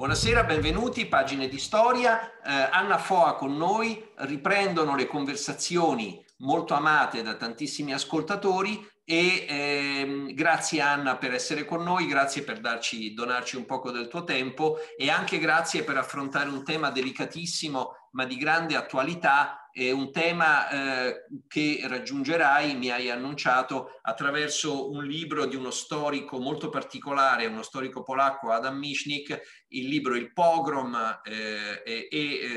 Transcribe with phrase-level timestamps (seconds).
[0.00, 2.40] Buonasera, benvenuti, pagine di storia.
[2.42, 10.32] Eh, Anna Foa con noi riprendono le conversazioni molto amate da tantissimi ascoltatori e ehm,
[10.32, 14.78] grazie Anna per essere con noi, grazie per darci, donarci un poco del tuo tempo
[14.96, 20.68] e anche grazie per affrontare un tema delicatissimo ma di grande attualità è un tema
[20.68, 27.62] eh, che raggiungerai, mi hai annunciato, attraverso un libro di uno storico molto particolare, uno
[27.62, 29.58] storico polacco, Adam Michnik.
[29.68, 32.08] Il libro Il Pogrom eh, è,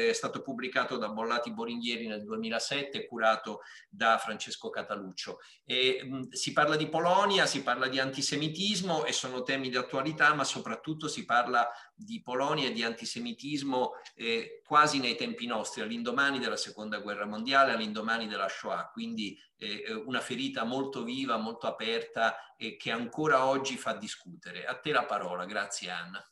[0.10, 5.38] è, stato pubblicato da Bollati Boringhieri nel 2007, curato da Francesco Cataluccio.
[5.64, 10.34] E, mh, si parla di Polonia, si parla di antisemitismo e sono temi di attualità,
[10.34, 16.40] ma soprattutto si parla di Polonia e di antisemitismo eh, quasi nei tempi nostri, all'indomani
[16.40, 21.68] della seconda guerra mondiale, all'indomani della Shoah, quindi eh, eh, una ferita molto viva, molto
[21.68, 24.66] aperta e che ancora oggi fa discutere.
[24.66, 26.24] A te la parola, grazie Anna.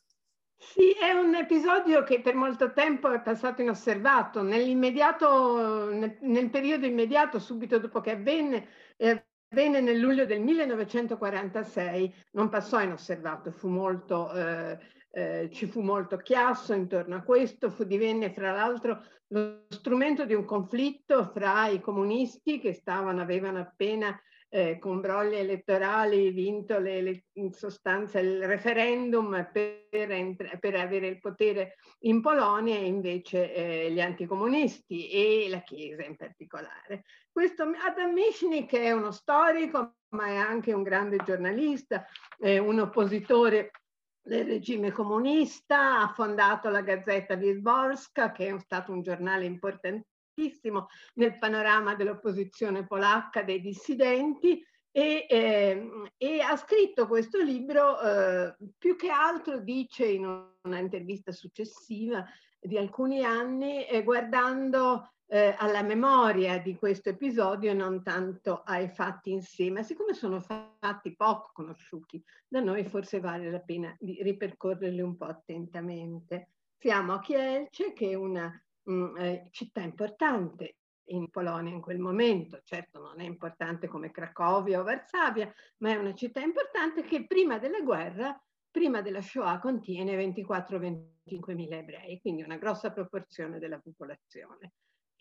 [0.56, 4.42] Sì, è un episodio che per molto tempo è passato inosservato.
[4.42, 12.14] Nell'immediato, nel, nel periodo immediato, subito dopo che avvenne, eh, avvenne nel luglio del 1946,
[12.32, 14.78] non passò inosservato, fu molto eh,
[15.14, 20.34] eh, ci fu molto chiasso intorno a questo, fu, divenne fra l'altro lo strumento di
[20.34, 27.00] un conflitto fra i comunisti che stavano, avevano appena eh, con brogli elettorali vinto le,
[27.00, 33.90] le, in sostanza il referendum per, per, avere il potere in Polonia e invece eh,
[33.90, 37.04] gli anticomunisti e la Chiesa in particolare.
[37.30, 42.06] Questo Adam Michnik è uno storico ma è anche un grande giornalista,
[42.40, 43.70] un oppositore
[44.22, 51.38] del regime comunista, ha fondato la Gazzetta Wilborska, che è stato un giornale importantissimo nel
[51.38, 59.08] panorama dell'opposizione polacca dei dissidenti e, eh, e ha scritto questo libro, eh, più che
[59.08, 60.26] altro dice in
[60.62, 62.24] una intervista successiva
[62.60, 68.90] di alcuni anni, eh, guardando eh, alla memoria di questo episodio e non tanto ai
[68.90, 69.82] fatti insieme.
[69.82, 75.24] Siccome sono fatti poco conosciuti da noi, forse vale la pena di ripercorrerli un po'
[75.24, 76.50] attentamente.
[76.76, 80.76] Siamo a Kielce, che è una mh, mm, eh, città importante
[81.06, 85.96] in Polonia in quel momento, certo non è importante come Cracovia o Varsavia, ma è
[85.96, 88.38] una città importante che prima della guerra,
[88.70, 94.72] prima della Shoah, contiene 24-25 mila ebrei, quindi una grossa proporzione della popolazione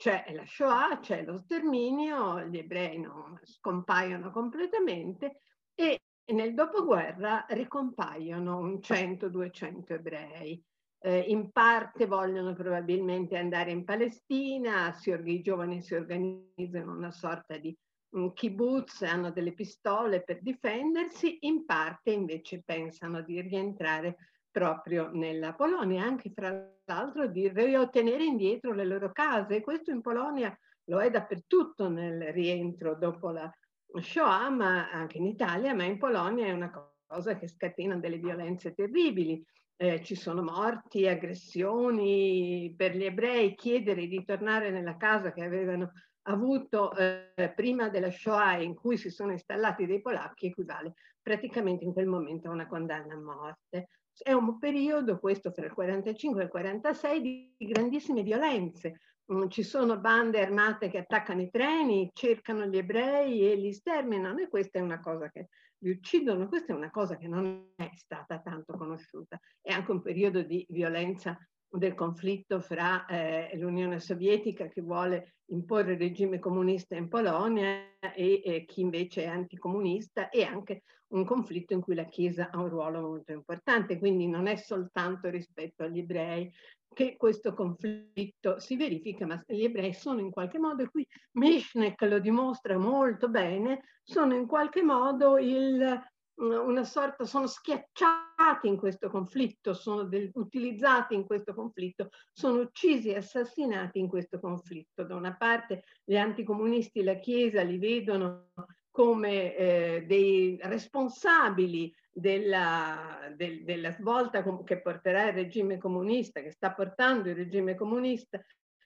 [0.02, 5.42] c'è la Shoah, c'è lo sterminio, gli ebrei non scompaiono completamente
[5.76, 6.00] e
[6.34, 10.60] nel dopoguerra ricompaiono un 100-200 ebrei.
[11.04, 17.58] Eh, in parte vogliono probabilmente andare in Palestina, si, i giovani si organizzano una sorta
[17.58, 17.78] di
[18.16, 24.18] um, kibbutz, hanno delle pistole per difendersi, in parte invece pensano di rientrare
[24.52, 26.52] proprio nella Polonia, anche fra
[26.86, 29.62] l'altro di riottenere indietro le loro case.
[29.62, 33.50] Questo in Polonia lo è dappertutto nel rientro dopo la
[33.94, 36.72] Shoah, ma anche in Italia, ma in Polonia è una
[37.08, 39.44] cosa che scatena delle violenze terribili.
[39.76, 45.92] Eh, ci sono morti, aggressioni per gli ebrei, chiedere di tornare nella casa che avevano
[46.24, 51.94] avuto eh, prima della Shoah in cui si sono installati dei polacchi equivale praticamente in
[51.94, 56.44] quel momento a una condanna a morte è un periodo, questo fra il 45 e
[56.46, 59.00] il 46, di grandissime violenze.
[59.32, 64.40] Mm, ci sono bande armate che attaccano i treni, cercano gli ebrei e li sterminano
[64.40, 65.48] e questa è una cosa che
[65.80, 69.40] li uccidono, questa è una cosa che non è stata tanto conosciuta.
[69.62, 71.38] È anche un periodo di violenza
[71.72, 78.42] del conflitto fra eh, l'Unione Sovietica che vuole imporre il regime comunista in Polonia e,
[78.44, 82.70] e chi invece è anticomunista e anche un conflitto in cui la Chiesa ha un
[82.70, 86.52] ruolo molto importante, quindi non è soltanto rispetto agli ebrei
[86.94, 92.02] che questo conflitto si verifica, ma gli ebrei sono in qualche modo, e qui Mishnek
[92.02, 96.02] lo dimostra molto bene, sono in qualche modo il,
[96.36, 103.10] una sorta, sono schiacciati in questo conflitto, sono del, utilizzati in questo conflitto, sono uccisi
[103.10, 105.04] e assassinati in questo conflitto.
[105.04, 108.50] Da una parte gli anticomunisti e la Chiesa li vedono
[108.90, 116.74] come eh, dei responsabili della, del, della svolta che porterà il regime comunista, che sta
[116.74, 118.42] portando il regime comunista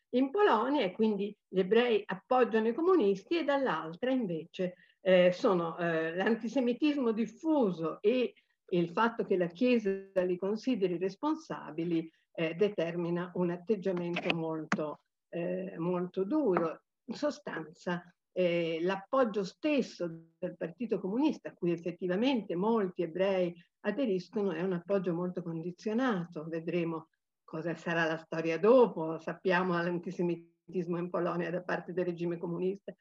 [0.09, 4.75] in Polonia e quindi gli ebrei appoggiano i comunisti e dall'altra invece
[5.07, 8.33] eh, sono eh, l'antisemitismo diffuso e
[8.69, 9.91] il fatto che la Chiesa
[10.23, 16.81] li consideri responsabili eh, determina un atteggiamento molto, eh, molto duro.
[17.05, 20.09] In sostanza eh, l'appoggio stesso
[20.39, 26.45] del Partito Comunista, a cui effettivamente molti ebrei aderiscono, è un appoggio molto condizionato.
[26.45, 27.09] Vedremo
[27.43, 32.91] cosa sarà la storia dopo, sappiamo l'antisemitismo in Polonia da parte del regime comunista,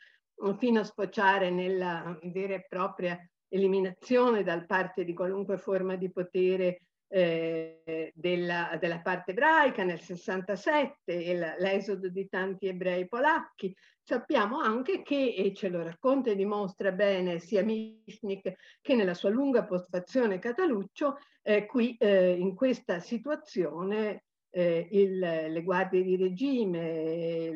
[0.59, 6.81] fino a sfociare nella vera e propria eliminazione da parte di qualunque forma di potere
[7.09, 13.75] eh, della, della, parte ebraica nel 67 l'esodo di tanti ebrei polacchi.
[14.03, 19.31] Sappiamo anche che, e ce lo racconta e dimostra bene sia Michnik che nella sua
[19.31, 24.24] lunga postfazione Cataluccio, eh, qui eh, in questa situazione
[24.57, 27.51] eh, il, le guardie di regime,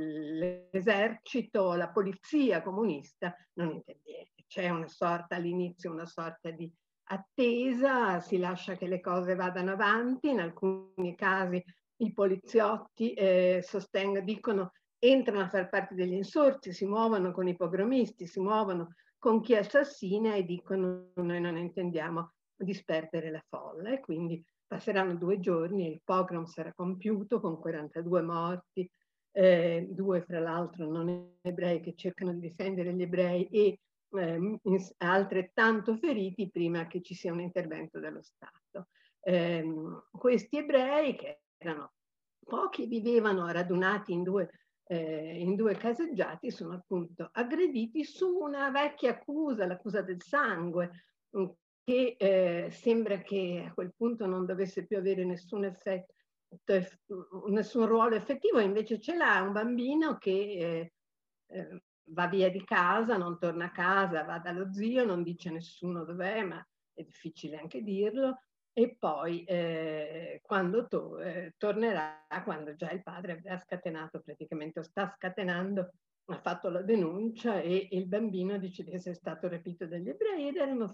[0.73, 4.31] l'esercito, la polizia comunista non interviene.
[4.49, 6.69] C'è una sorta all'inizio, una sorta di
[7.11, 11.63] attesa, si lascia che le cose vadano avanti, in alcuni casi
[12.01, 17.57] i poliziotti eh, sostengono, dicono entrano a far parte degli insorti, si muovono con i
[17.57, 24.01] pogromisti, si muovono con chi assassina e dicono noi non intendiamo disperdere la folla e
[24.01, 28.89] quindi passeranno due giorni e il pogrom sarà compiuto con 42 morti,
[29.33, 33.81] eh, due fra l'altro non ebrei che cercano di difendere gli ebrei e
[34.11, 34.59] eh,
[34.99, 38.89] altrettanto feriti prima che ci sia un intervento dello Stato.
[39.21, 39.65] Eh,
[40.11, 41.93] questi ebrei, che erano
[42.45, 44.51] pochi, vivevano radunati in due,
[44.85, 50.91] eh, in due caseggiati, sono appunto aggrediti su una vecchia accusa, l'accusa del sangue,
[51.89, 56.13] che eh, sembra che a quel punto non dovesse più avere nessun effetto,
[57.47, 60.93] nessun ruolo effettivo, invece ce l'ha un bambino che eh,
[61.47, 66.05] eh, va via di casa, non torna a casa, va dallo zio, non dice nessuno
[66.05, 66.63] dov'è, ma
[66.93, 68.39] è difficile anche dirlo,
[68.75, 74.83] e poi eh, quando to eh, tornerà, quando già il padre avrà scatenato praticamente, o
[74.83, 75.91] sta scatenando,
[76.27, 80.57] ha fatto la denuncia e il bambino dice di essere stato rapito dagli ebrei ed
[80.57, 80.93] erano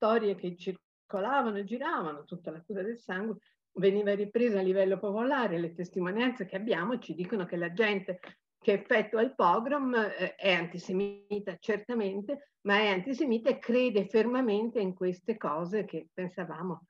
[0.00, 3.36] storie che circolavano e giravano, tutta l'accusa del sangue
[3.72, 8.18] veniva ripresa a livello popolare, le testimonianze che abbiamo ci dicono che la gente
[8.58, 14.94] che effettua il pogrom eh, è antisemita certamente, ma è antisemita e crede fermamente in
[14.94, 16.86] queste cose che pensavamo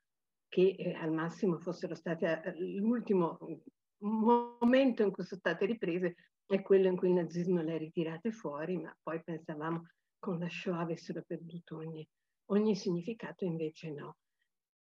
[0.47, 3.39] che eh, al massimo fossero state eh, l'ultimo
[3.99, 6.15] momento in cui sono state riprese
[6.45, 9.85] è quello in cui il nazismo le ha ritirate fuori, ma poi pensavamo
[10.17, 12.05] con la Shoah avessero perduto ogni,
[12.51, 14.17] ogni significato, invece no.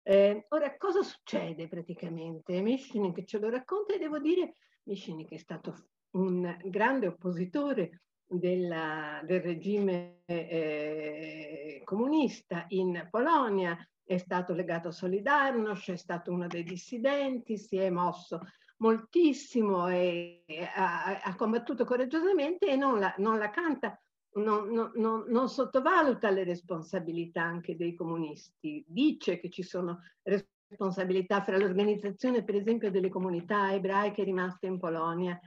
[0.02, 2.60] Eh, ora, cosa succede praticamente?
[2.60, 9.40] Mishinik ce lo racconta e devo dire, Mishinik è stato un grande oppositore della, del
[9.40, 17.56] regime eh, comunista in Polonia, è stato legato a Solidarnosc, è stato uno dei dissidenti,
[17.56, 18.40] si è mosso
[18.78, 20.44] moltissimo e
[20.74, 24.00] ha, ha combattuto coraggiosamente e non la, non la canta,
[24.34, 31.58] non, non, non, sottovaluta le responsabilità anche dei comunisti, dice che ci sono responsabilità fra
[31.58, 35.38] l'organizzazione per esempio delle comunità ebraiche rimaste in Polonia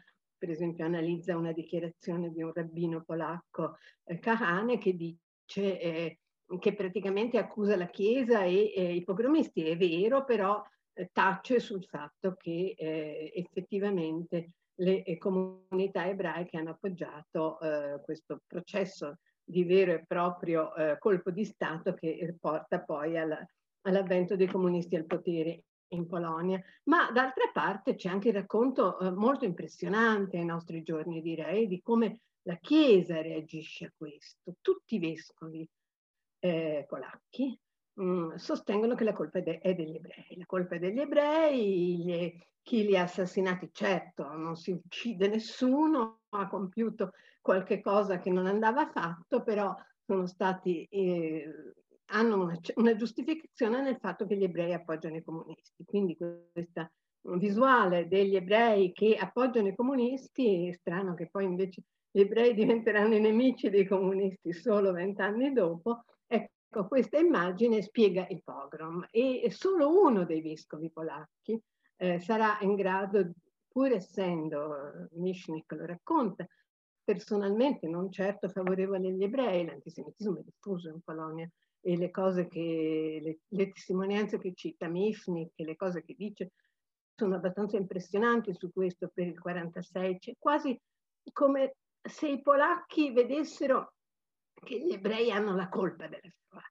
[0.44, 6.20] per esempio analizza una dichiarazione di un rabbino polacco, eh, Kahane, che dice eh,
[6.60, 9.64] che praticamente accusa la Chiesa e eh, i pogromisti.
[9.64, 16.72] È vero, però eh, tace sul fatto che eh, effettivamente le eh, comunità ebraiche hanno
[16.72, 17.58] appoggiato
[18.04, 24.96] questo processo di vero e proprio colpo di Stato che porta poi all'avvento dei comunisti
[24.96, 30.46] al potere in Polonia, ma d'altra parte c'è anche il racconto eh, molto impressionante ai
[30.46, 34.56] nostri giorni, direi, di come la Chiesa reagisce a questo.
[34.60, 35.68] Tutti i vescovi
[36.40, 37.58] eh, polacchi
[37.94, 40.36] mh, mm, sostengono che la colpa è, de è, degli ebrei.
[40.38, 46.22] La colpa è degli ebrei, gli, chi li ha assassinati, certo, non si uccide nessuno,
[46.30, 51.46] ha compiuto qualche cosa che non andava fatto, però sono stati eh,
[52.08, 55.84] hanno una, una, giustificazione nel fatto che gli ebrei appoggiano i comunisti.
[55.86, 56.90] Quindi questa
[57.36, 63.16] visuale degli ebrei che appoggiano i comunisti, è strano che poi invece gli ebrei diventeranno
[63.16, 69.06] i nemici dei comunisti solo vent'anni dopo, ecco questa immagine spiega il pogrom.
[69.12, 71.62] E solo uno dei vescovi polacchi
[72.04, 73.32] eh, sarà in grado,
[73.70, 76.46] pur essendo, Mishnik lo racconta,
[77.02, 83.20] personalmente non certo favorevole agli ebrei, l'antisemitismo è diffuso in Polonia e le cose che,
[83.22, 86.52] le, le testimonianze che cita Mifnik e le cose che dice
[87.16, 90.78] sono abbastanza impressionanti su questo per il 46, c'è quasi
[91.32, 93.94] come se i polacchi vedessero
[94.54, 96.70] che gli ebrei hanno la colpa della Shoah,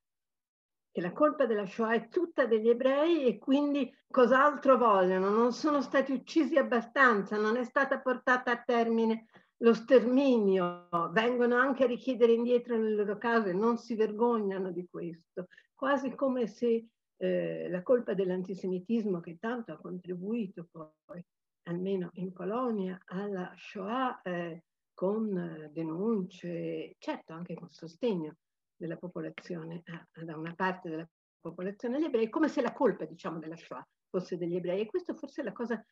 [0.92, 5.30] che la colpa della Shoah è tutta degli ebrei e quindi cos'altro vogliono?
[5.30, 9.26] Non sono stati uccisi abbastanza, non è stata portata a termine
[9.62, 15.46] lo sterminio, vengono anche a richiedere indietro nelle loro case, non si vergognano di questo,
[15.72, 21.24] quasi come se eh, la colpa dell'antisemitismo che tanto ha contribuito poi,
[21.68, 28.36] almeno in Polonia, alla Shoah eh, con denunce, certo anche con sostegno
[28.82, 31.08] della popolazione, a, da una parte della
[31.40, 34.80] popolazione agli ebrei, come se la colpa diciamo della Shoah fosse degli ebrei.
[34.80, 35.82] E questo forse è la cosa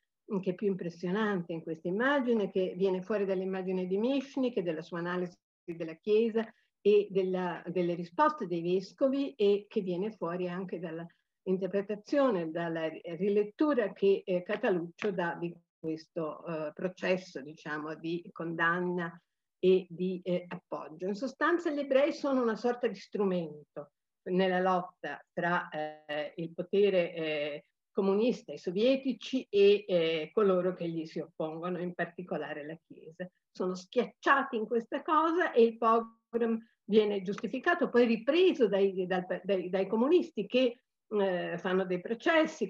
[0.43, 4.83] che è più impressionante in questa immagine, che viene fuori dall'immagine di Mishnik e della
[4.83, 6.45] sua analisi della Chiesa
[6.81, 14.23] e della, delle risposte dei vescovi e che viene fuori anche dall'interpretazione, dalla rilettura che
[14.25, 19.21] eh, Cataluccio dà di questo eh, processo, diciamo, di condanna
[19.61, 21.07] e di eh, appoggio.
[21.07, 23.93] In sostanza gli ebrei sono una sorta di strumento
[24.31, 31.07] nella lotta tra eh, il potere eh, comunista, i sovietici e eh, coloro che gli
[31.07, 33.29] si oppongono, in particolare la Chiesa.
[33.53, 39.69] Sono schiacciati in questa cosa e il pogrom viene giustificato, poi ripreso dai, dai, dai,
[39.69, 42.69] dai comunisti che eh, fanno dei processi,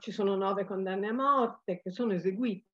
[0.00, 2.71] ci sono nove condanne a morte che sono eseguite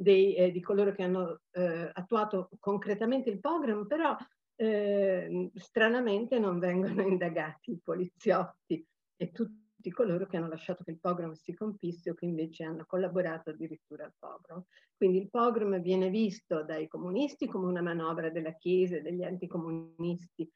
[0.00, 4.16] dei, eh, di coloro che hanno eh, attuato concretamente il pogrom, però
[4.56, 8.84] eh, stranamente non vengono indagati i poliziotti
[9.16, 12.84] e tutti coloro che hanno lasciato che il pogrom si compisse o che invece hanno
[12.86, 14.64] collaborato addirittura al pogrom.
[14.96, 20.50] Quindi il pogrom viene visto dai comunisti come una manovra della Chiesa e degli anticomunisti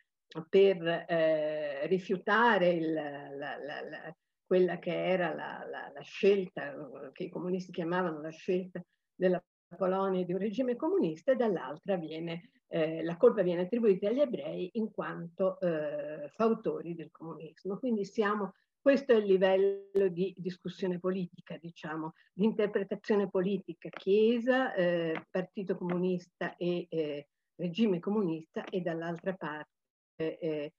[0.49, 6.75] per eh, rifiutare il, la, la, la, quella che era la, scelta,
[7.13, 8.83] che i comunisti chiamavano la scelta
[9.15, 9.43] della
[9.77, 14.71] Polonia di un regime comunista e dall'altra viene, eh, la colpa viene attribuita agli ebrei
[14.75, 17.79] in quanto eh, fautori del comunismo.
[17.79, 18.55] Quindi siamo
[18.85, 26.55] questo è il livello di discussione politica, diciamo, di interpretazione politica, Chiesa, eh, Partito Comunista
[26.59, 29.71] e eh, regime comunista e dall'altra parte
[30.17, 30.73] eh,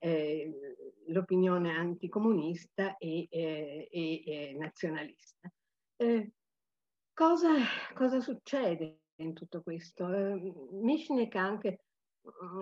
[0.00, 0.52] eh
[1.06, 5.48] l'opinione anticomunista e, eh, e nazionalista.
[5.94, 6.32] Eh,
[7.12, 7.50] cosa,
[7.94, 10.06] cosa, succede in tutto questo?
[10.72, 11.84] Mischnik anche,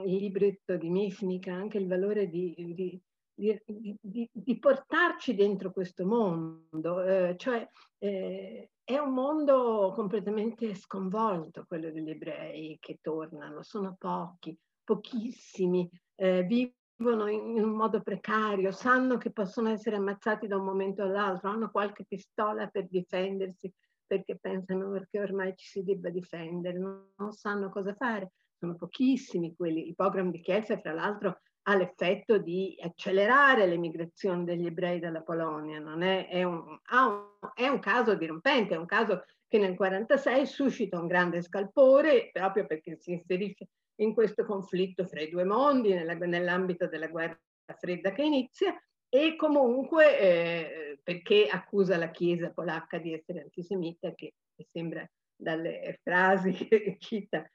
[0.04, 3.00] il libretto di Mischnik ha anche il valore di, di
[3.40, 7.66] di, di, di, portarci dentro questo mondo, eh, cioè
[7.99, 16.42] eh, è un mondo completamente sconvolto quello degli ebrei che tornano, sono pochi, pochissimi, eh,
[16.42, 21.49] vivono in, in un modo precario, sanno che possono essere ammazzati da un momento all'altro,
[21.49, 23.73] hanno qualche pistola per difendersi
[24.11, 29.55] perché pensano che ormai ci si debba difendere, non, non sanno cosa fare, sono pochissimi
[29.55, 31.38] quelli, il program di Chiesa tra l'altro
[31.69, 35.79] ha l'effetto di accelerare l'emigrazione degli ebrei dalla Polonia.
[35.97, 37.23] È, è, un, un,
[37.55, 42.67] è un caso dirompente, è un caso che nel 1946 suscita un grande scalpore proprio
[42.67, 43.69] perché si inserisce
[44.00, 47.38] in questo conflitto fra i due mondi, nella, nell'ambito della guerra
[47.79, 48.75] fredda che inizia,
[49.09, 54.35] e comunque eh, perché accusa la Chiesa polacca di essere antisemita, che
[54.71, 57.50] sembra dalle frasi che cita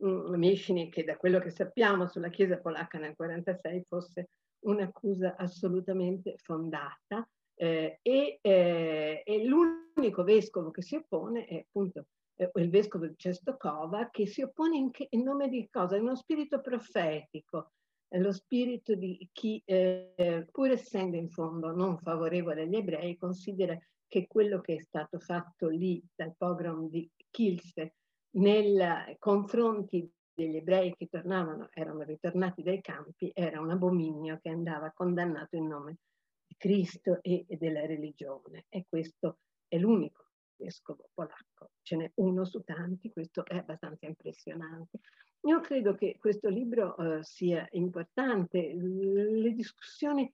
[0.00, 4.30] Mischini che da quello che sappiamo sulla Chiesa polacca nel 1946 fosse
[4.64, 7.24] un'accusa assolutamente fondata
[7.54, 13.14] eh, e, eh, e l'unico vescovo che si oppone è appunto eh, il vescovo di
[13.16, 15.94] Cestokova che si oppone in, che, in, nome di cosa?
[15.94, 17.70] In uno spirito profetico,
[18.10, 24.26] lo spirito di chi eh, pur essendo in fondo non favorevole agli ebrei considera che
[24.26, 27.94] quello che è stato fatto lì dal pogrom di Kilse
[28.30, 34.92] nei confronti degli ebrei che tornavano, erano ritornati dai campi, era un abominio che andava
[34.94, 35.98] condannato in nome
[36.46, 38.64] di Cristo e della religione.
[38.68, 41.70] E questo è l'unico vescovo polacco.
[41.82, 45.00] Ce n'è uno su tanti, questo è abbastanza impressionante.
[45.42, 48.74] Io credo che questo libro uh, sia importante.
[48.74, 50.32] Le discussioni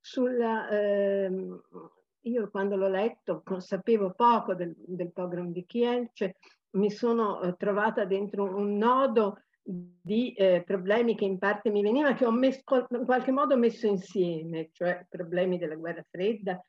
[0.00, 0.68] sulla...
[0.70, 1.60] Uh,
[2.22, 6.36] io quando l'ho letto sapevo poco del, del pogrom di Kielce,
[6.72, 12.14] mi sono eh, trovata dentro un nodo di eh, problemi che in parte mi veniva,
[12.14, 16.62] che ho messo, in qualche modo messo insieme, cioè problemi della guerra fredda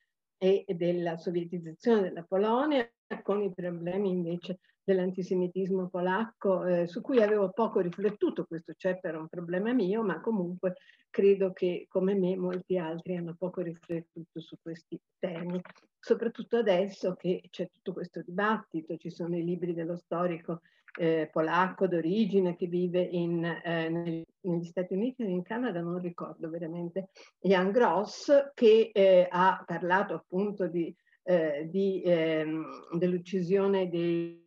[0.43, 2.85] e della sovietizzazione della Polonia
[3.21, 9.19] con i problemi invece dell'antisemitismo polacco, eh, su cui avevo poco riflettuto, questo certo era
[9.19, 10.73] un problema mio, ma comunque
[11.09, 15.61] credo che come me molti altri hanno poco riflettuto su questi temi,
[15.97, 20.59] soprattutto adesso che c'è tutto questo dibattito, ci sono i libri dello storico
[20.99, 26.49] eh, polacco d'origine che vive in, eh, negli Stati Uniti e in Canada, non ricordo
[26.49, 27.09] veramente,
[27.39, 34.41] Jan Gross, che eh, ha parlato appunto di, eh, di, ehm, dell'uccisione dei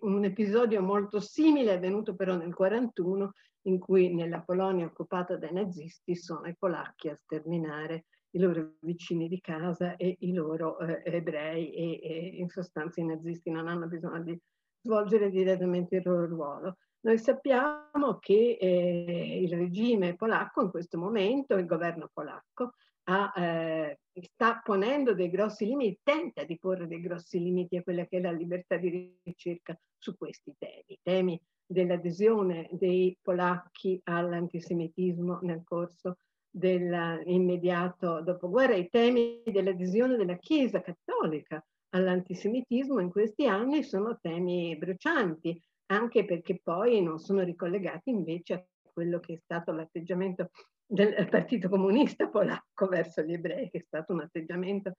[0.00, 3.32] un episodio molto simile, avvenuto però nel 1941,
[3.62, 9.28] in cui nella Polonia occupata dai nazisti sono i polacchi a sterminare i loro vicini
[9.28, 13.86] di casa e i loro eh, ebrei e, e, in sostanza i nazisti non hanno
[13.86, 14.40] bisogno di
[14.82, 16.76] svolgere direttamente il loro ruolo.
[17.02, 22.72] Noi sappiamo che eh, il regime polacco in questo momento, il governo polacco,
[23.04, 28.04] ha, eh, sta ponendo dei grossi limiti, tenta di porre dei grossi limiti a quella
[28.04, 35.62] che è la libertà di ricerca su questi temi, temi dell'adesione dei polacchi all'antisemitismo nel
[35.64, 36.18] corso
[36.50, 45.60] dell'immediato dopoguerra, i temi dell'adesione della Chiesa cattolica all'antisemitismo in questi anni sono temi brucianti,
[45.86, 50.50] anche perché poi non sono ricollegati invece a quello che è stato l'atteggiamento
[50.86, 54.94] del Partito Comunista polacco verso gli ebrei, che è stato un atteggiamento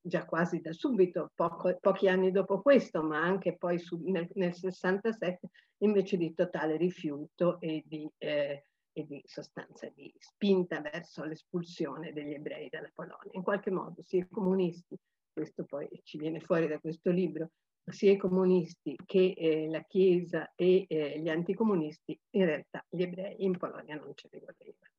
[0.00, 4.54] già quasi da subito, poco, pochi anni dopo questo, ma anche poi su, nel, nel,
[4.54, 12.12] 67, invece di totale rifiuto e di, eh, e di sostanza di spinta verso l'espulsione
[12.12, 13.30] degli ebrei dalla Polonia.
[13.32, 14.98] In qualche modo sia i comunisti,
[15.34, 17.50] questo poi ci viene fuori da questo libro,
[17.84, 23.44] sia i comunisti che eh, la Chiesa e eh, gli anticomunisti, in realtà gli ebrei
[23.44, 24.92] in Polonia non ce li volevano.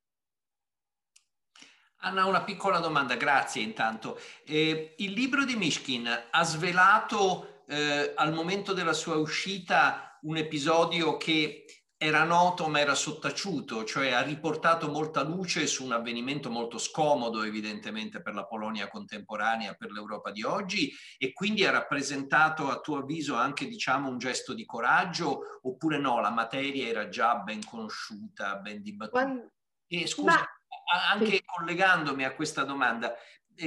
[2.00, 4.20] Anna, una piccola domanda, grazie intanto.
[4.44, 11.16] Eh, il libro di Mishkin ha svelato eh, al momento della sua uscita un episodio
[11.16, 11.64] che
[11.98, 17.42] era noto ma era sottaciuto, cioè ha riportato molta luce su un avvenimento molto scomodo
[17.42, 22.98] evidentemente per la Polonia contemporanea, per l'Europa di oggi e quindi ha rappresentato a tuo
[22.98, 28.56] avviso anche diciamo un gesto di coraggio oppure no, la materia era già ben conosciuta,
[28.56, 29.50] ben dibattuta.
[29.88, 33.14] E scusa, ma anche collegandomi a questa domanda,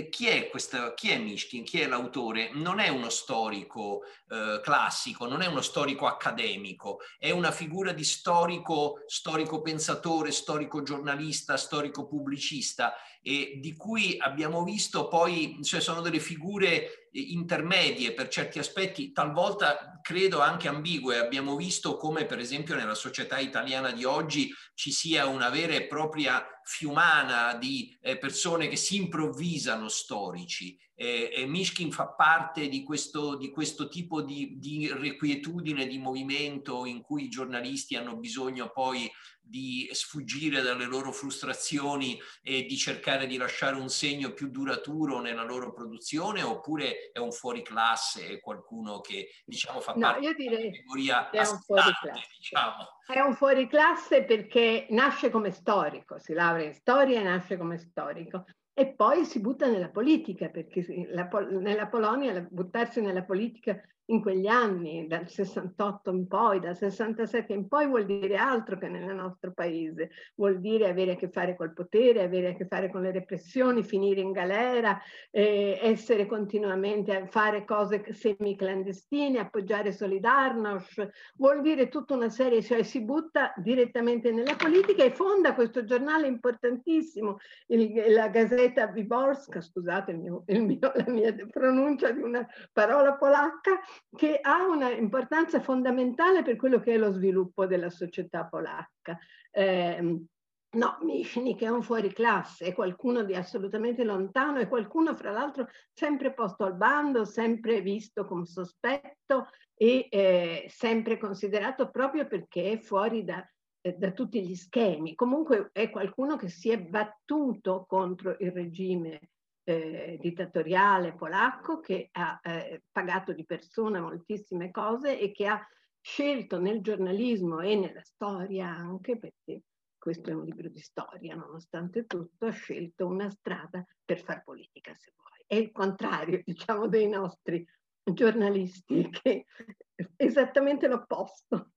[0.10, 1.64] chi, è questa, chi è Mishkin?
[1.64, 2.52] Chi è l'autore?
[2.54, 8.04] Non è uno storico eh, classico, non è uno storico accademico, è una figura di
[8.04, 16.02] storico, storico pensatore, storico giornalista, storico pubblicista e di cui abbiamo visto poi, cioè sono
[16.02, 21.18] delle figure intermedie per certi aspetti, talvolta credo anche ambigue.
[21.18, 25.88] Abbiamo visto come per esempio nella società italiana di oggi ci sia una vera e
[25.88, 33.38] propria fiumana di eh, persone che si improvvisano storici eh, Mishkin fa parte di questo,
[33.38, 39.10] di questo tipo di, di requietudine di movimento in cui i giornalisti hanno bisogno poi
[39.50, 45.44] di sfuggire dalle loro frustrazioni e di cercare di lasciare un segno più duraturo nella
[45.44, 50.58] loro produzione oppure è un fuoriclasse, è qualcuno che diciamo fa no, parte io direi
[50.58, 52.28] della categoria è un fuoriclasse.
[52.38, 52.76] Diciamo.
[53.08, 58.46] È un fuoriclasse perché nasce come storico, si laurea in storia e nasce come storico
[58.72, 61.28] e poi si butta nella politica, perché la,
[61.60, 67.68] nella Polonia buttarsi nella politica in quegli anni, dal 68 in poi, dal 67 in
[67.68, 71.74] poi, vuol dire altro che nel nostro paese, vuol dire avere a che fare col
[71.74, 75.00] potere, avere a che fare con le repressioni, finire in galera,
[75.32, 82.84] eh, essere continuamente a fare cose semi-clandestine, appoggiare Solidarnosc, vuol dire tutta una serie, cioè
[82.84, 90.12] si butta direttamente nella politica e fonda questo giornale importantissimo, il, la Gazeta Wyborska, scusate
[90.12, 93.80] il mio, il mio, la mia pronuncia di una parola polacca,
[94.16, 99.18] che ha una importanza fondamentale per quello che è lo sviluppo della società polacca.
[99.52, 100.26] Eh,
[100.72, 106.32] No, Michnik è un fuoriclasse, è qualcuno di assolutamente lontano, è qualcuno fra l'altro sempre
[106.32, 113.24] posto al bando, sempre visto come sospetto e eh, sempre considerato proprio perché è fuori
[113.24, 113.44] da,
[113.82, 115.16] eh, da, tutti gli schemi.
[115.16, 119.20] Comunque è qualcuno che si è battuto contro il regime
[119.70, 125.64] eh, dittatoriale polacco che ha eh, pagato di persona moltissime cose e che ha
[126.02, 129.62] scelto nel giornalismo e nella storia anche, perché
[129.98, 134.96] questo è un libro di storia nonostante tutto, ha scelto una strada per far politica
[134.98, 135.44] se vuoi.
[135.46, 137.64] È il contrario, diciamo, dei nostri
[138.02, 139.46] giornalisti, che
[139.94, 141.74] è esattamente l'opposto.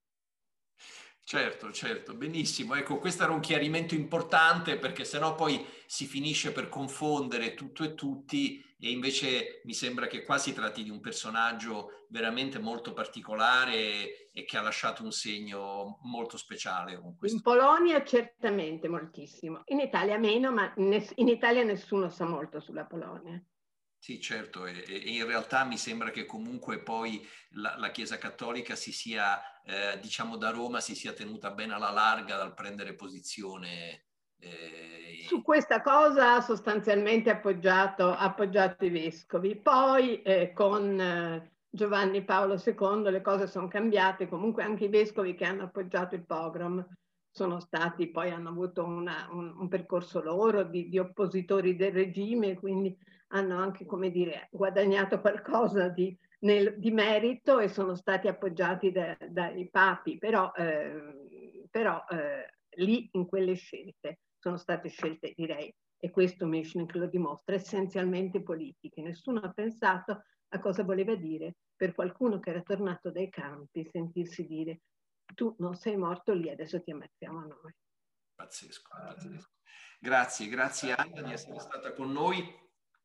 [1.24, 2.74] Certo, certo, benissimo.
[2.74, 7.94] Ecco, questo era un chiarimento importante perché sennò poi si finisce per confondere tutto e
[7.94, 14.30] tutti e invece mi sembra che qua si tratti di un personaggio veramente molto particolare
[14.32, 17.00] e che ha lasciato un segno molto speciale.
[17.20, 23.40] In Polonia certamente moltissimo, in Italia meno, ma in Italia nessuno sa molto sulla Polonia.
[24.02, 28.74] Sì, certo, e, e, in realtà mi sembra che comunque poi la, la Chiesa Cattolica
[28.74, 34.06] si sia, eh, diciamo da Roma, si sia tenuta bene alla larga dal prendere posizione.
[34.40, 39.54] Eh, Su questa cosa ha sostanzialmente appoggiato, appoggiato i vescovi.
[39.54, 45.44] Poi eh, con Giovanni Paolo II, le cose sono cambiate, comunque anche i vescovi che
[45.44, 46.84] hanno appoggiato il pogrom
[47.30, 52.58] sono stati, poi hanno avuto una, un, un, percorso loro di, di, oppositori del regime,
[52.58, 52.94] quindi
[53.32, 59.68] hanno anche, dire, guadagnato qualcosa di, nel, di merito e sono stati appoggiati da, dai
[59.70, 66.46] papi, però, eh, però eh, lì in quelle scelte sono state scelte, direi, e questo
[66.46, 69.02] Mischnik lo dimostra, essenzialmente politiche.
[69.02, 74.46] Nessuno ha pensato a cosa voleva dire per qualcuno che era tornato dai campi sentirsi
[74.46, 74.80] dire
[75.34, 77.74] tu non sei morto lì, adesso ti ammazziamo noi.
[78.34, 79.48] Pazzesco, pazzesco.
[79.98, 82.61] Grazie, grazie Anna di essere stata con noi.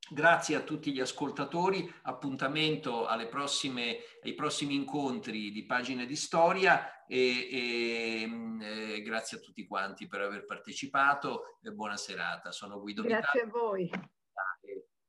[0.10, 7.50] Grazie a tutti gli ascoltatori, appuntamento prossime, ai prossimi incontri di Pagine di Storia e,
[7.52, 12.52] e, mm, e, grazie a tutti quanti per aver partecipato e buona serata.
[12.52, 13.90] Sono Guido Grazie Vitale, a voi.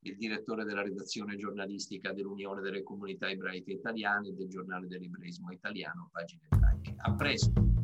[0.00, 6.08] Il direttore della redazione giornalistica dell'Unione delle Comunità Ebraiche Italiane e del giornale dell'Ebraismo Italiano,
[6.12, 6.94] Pagine Ebraiche.
[6.98, 7.77] A presto!